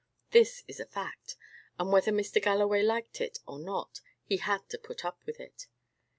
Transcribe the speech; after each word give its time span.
This 0.31 0.63
is 0.67 0.79
a 0.79 0.87
fact: 0.87 1.35
and 1.79 1.91
whether 1.93 2.11
Mr. 2.11 2.41
Galloway 2.41 2.81
liked 2.81 3.21
it, 3.21 3.37
or 3.45 3.59
not, 3.59 4.01
he 4.23 4.37
had 4.37 4.67
to 4.69 4.79
put 4.79 5.05
up 5.05 5.19
with 5.27 5.39
it. 5.39 5.67